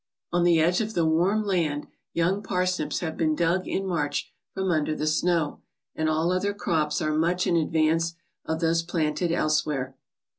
On 0.33 0.43
the 0.43 0.59
edge 0.59 0.81
of 0.81 0.95
the 0.95 1.05
warm 1.05 1.43
land 1.45 1.85
young 2.11 2.41
parsnips 2.41 3.01
have 3.01 3.15
been 3.15 3.35
dug 3.35 3.67
in 3.67 3.85
March 3.85 4.33
from 4.51 4.71
under 4.71 4.95
the 4.95 5.05
snow, 5.05 5.61
and 5.93 6.09
all 6.09 6.31
other 6.31 6.55
crops 6.55 7.03
are 7.03 7.13
much 7.13 7.45
in 7.45 7.55
advance 7.55 8.15
of 8.43 8.61
those 8.61 8.81
planted 8.81 9.31
elsewhere. 9.31 9.95